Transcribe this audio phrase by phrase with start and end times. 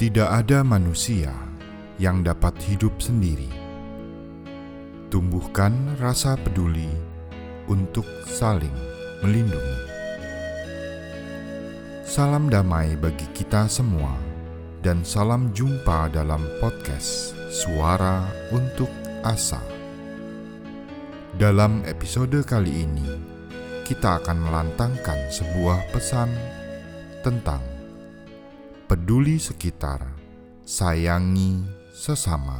[0.00, 1.28] Tidak ada manusia
[2.00, 3.52] yang dapat hidup sendiri.
[5.12, 6.88] Tumbuhkan rasa peduli
[7.68, 8.72] untuk saling
[9.20, 9.78] melindungi.
[12.08, 14.16] Salam damai bagi kita semua,
[14.80, 18.24] dan salam jumpa dalam podcast Suara
[18.56, 18.88] untuk
[19.20, 19.60] Asa.
[21.36, 23.20] Dalam episode kali ini,
[23.84, 26.32] kita akan melantangkan sebuah pesan
[27.20, 27.79] tentang
[28.90, 30.02] peduli sekitar,
[30.66, 31.62] sayangi
[31.94, 32.58] sesama.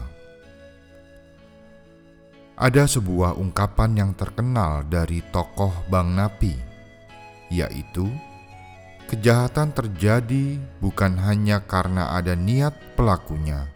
[2.54, 6.54] Ada sebuah ungkapan yang terkenal dari tokoh Bang Napi,
[7.50, 8.06] yaitu
[9.10, 13.66] kejahatan terjadi bukan hanya karena ada niat pelakunya,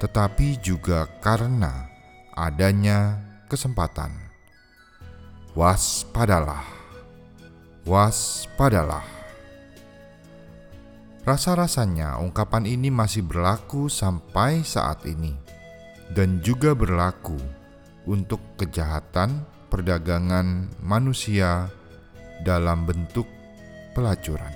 [0.00, 1.84] tetapi juga karena
[2.32, 3.20] adanya
[3.52, 4.08] kesempatan.
[5.52, 6.64] Waspadalah,
[7.84, 9.13] waspadalah.
[11.24, 15.32] Rasa-rasanya ungkapan ini masih berlaku sampai saat ini
[16.12, 17.40] dan juga berlaku
[18.04, 21.72] untuk kejahatan perdagangan manusia
[22.44, 23.24] dalam bentuk
[23.96, 24.52] pelacuran.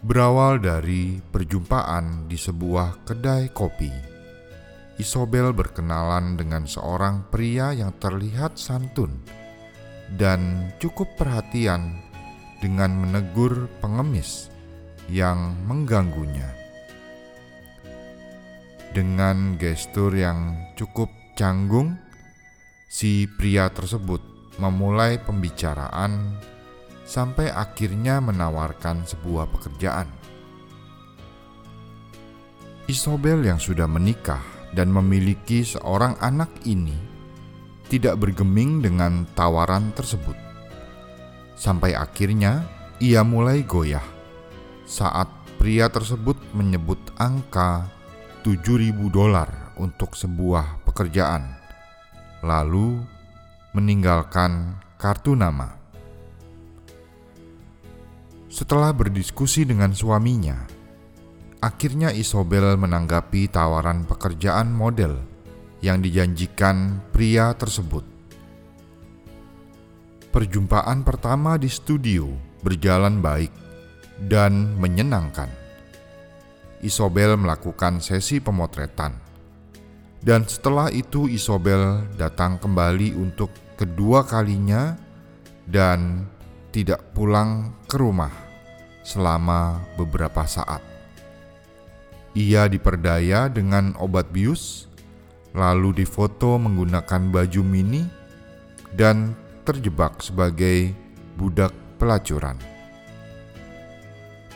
[0.00, 3.92] Berawal dari perjumpaan di sebuah kedai kopi,
[4.96, 9.20] Isobel berkenalan dengan seorang pria yang terlihat santun
[10.16, 12.07] dan cukup perhatian
[12.58, 14.50] dengan menegur pengemis
[15.08, 16.46] yang mengganggunya.
[18.92, 21.96] Dengan gestur yang cukup canggung,
[22.88, 24.20] si pria tersebut
[24.58, 26.40] memulai pembicaraan
[27.06, 30.08] sampai akhirnya menawarkan sebuah pekerjaan.
[32.88, 34.40] Isobel yang sudah menikah
[34.72, 36.96] dan memiliki seorang anak ini
[37.88, 40.47] tidak bergeming dengan tawaran tersebut
[41.58, 42.62] Sampai akhirnya
[43.02, 44.06] ia mulai goyah
[44.88, 45.26] saat
[45.60, 47.90] pria tersebut menyebut angka
[48.46, 51.60] 7000 dolar untuk sebuah pekerjaan,
[52.40, 53.02] lalu
[53.76, 55.76] meninggalkan kartu nama.
[58.48, 60.64] Setelah berdiskusi dengan suaminya,
[61.60, 65.20] akhirnya Isobel menanggapi tawaran pekerjaan model
[65.84, 68.07] yang dijanjikan pria tersebut.
[70.38, 72.30] Perjumpaan pertama di studio
[72.62, 73.50] berjalan baik
[74.30, 75.50] dan menyenangkan.
[76.78, 79.18] Isobel melakukan sesi pemotretan,
[80.22, 84.94] dan setelah itu Isobel datang kembali untuk kedua kalinya
[85.66, 86.30] dan
[86.70, 88.30] tidak pulang ke rumah
[89.02, 90.86] selama beberapa saat.
[92.38, 94.86] Ia diperdaya dengan obat bius,
[95.50, 98.06] lalu difoto menggunakan baju mini,
[98.94, 99.34] dan
[99.68, 100.96] terjebak sebagai
[101.36, 102.56] budak pelacuran.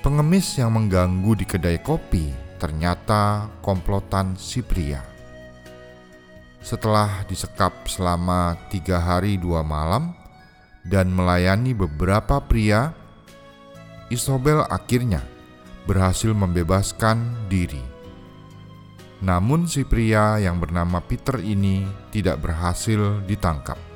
[0.00, 5.05] Pengemis yang mengganggu di kedai kopi ternyata komplotan si pria.
[6.65, 10.17] Setelah disekap selama tiga hari dua malam
[10.81, 12.97] dan melayani beberapa pria,
[14.09, 15.21] Isobel akhirnya
[15.84, 17.84] berhasil membebaskan diri.
[19.21, 23.91] Namun si pria yang bernama Peter ini tidak berhasil ditangkap.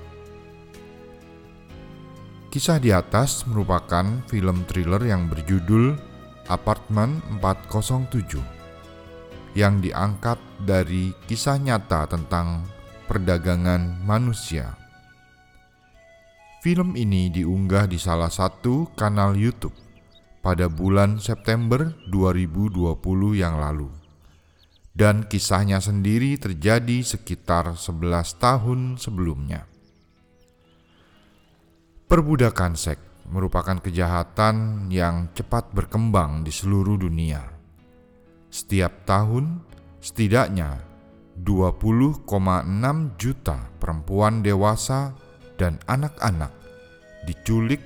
[2.57, 5.93] Kisah di atas merupakan film thriller yang berjudul
[6.49, 8.41] Apartemen 407
[9.53, 12.65] yang diangkat dari kisah nyata tentang
[13.13, 14.73] perdagangan manusia.
[16.65, 19.77] Film ini diunggah di salah satu kanal YouTube
[20.41, 23.93] pada bulan September 2020 yang lalu.
[24.97, 29.76] Dan kisahnya sendiri terjadi sekitar 11 tahun sebelumnya.
[32.07, 37.43] Perbudakan seks merupakan kejahatan yang cepat berkembang di seluruh dunia.
[38.47, 39.67] Setiap tahun,
[39.99, 40.87] setidaknya
[41.43, 42.23] 20,6
[43.19, 45.19] juta perempuan dewasa
[45.59, 46.55] dan anak-anak
[47.27, 47.83] diculik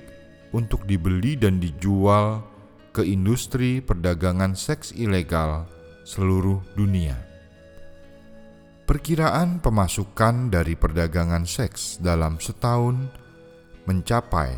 [0.53, 2.45] untuk dibeli dan dijual
[2.93, 5.65] ke industri perdagangan seks ilegal
[6.05, 7.17] seluruh dunia.
[8.85, 13.17] Perkiraan pemasukan dari perdagangan seks dalam setahun
[13.89, 14.53] mencapai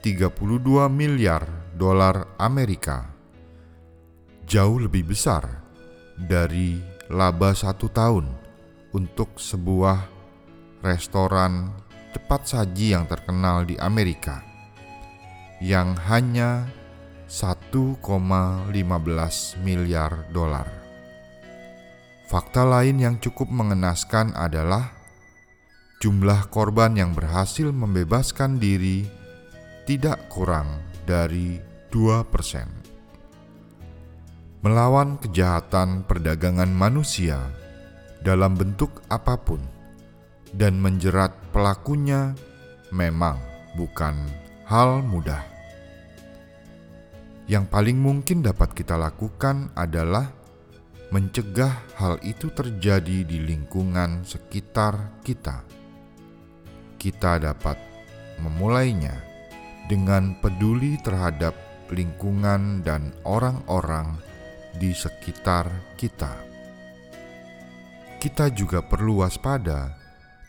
[0.00, 1.44] 32 miliar
[1.76, 3.08] dolar Amerika,
[4.44, 5.64] jauh lebih besar
[6.16, 8.28] dari laba satu tahun
[8.94, 10.06] untuk sebuah
[10.84, 11.72] restoran
[12.14, 14.44] cepat saji yang terkenal di Amerika
[15.64, 16.68] yang hanya
[17.26, 18.04] 1,15
[19.64, 20.68] miliar dolar.
[22.28, 25.03] Fakta lain yang cukup mengenaskan adalah
[26.04, 29.08] jumlah korban yang berhasil membebaskan diri
[29.88, 31.56] tidak kurang dari
[31.88, 32.28] 2%.
[34.60, 37.40] melawan kejahatan perdagangan manusia
[38.20, 39.64] dalam bentuk apa pun
[40.52, 42.36] dan menjerat pelakunya
[42.92, 43.40] memang
[43.72, 44.12] bukan
[44.68, 45.40] hal mudah.
[47.48, 50.32] Yang paling mungkin dapat kita lakukan adalah
[51.12, 55.83] mencegah hal itu terjadi di lingkungan sekitar kita.
[57.04, 57.76] Kita dapat
[58.40, 59.12] memulainya
[59.92, 61.52] dengan peduli terhadap
[61.92, 64.16] lingkungan dan orang-orang
[64.72, 65.68] di sekitar
[66.00, 66.32] kita.
[68.16, 70.00] Kita juga perlu waspada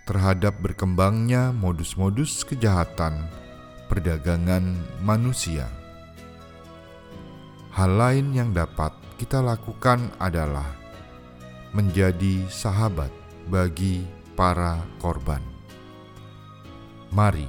[0.08, 3.28] terhadap berkembangnya modus-modus kejahatan
[3.92, 5.68] perdagangan manusia.
[7.76, 10.72] Hal lain yang dapat kita lakukan adalah
[11.76, 13.12] menjadi sahabat
[13.52, 14.08] bagi
[14.40, 15.55] para korban.
[17.16, 17.48] Mari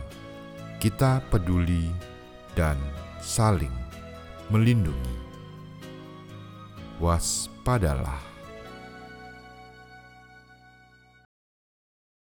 [0.79, 1.91] kita peduli
[2.55, 2.79] dan
[3.19, 3.75] saling
[4.47, 5.19] melindungi.
[7.03, 8.36] Waspadalah.